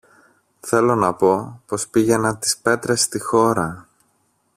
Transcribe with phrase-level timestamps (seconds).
[0.59, 3.87] Θέλω να πω, πως πήγαινα τις πέτρες στη χώρα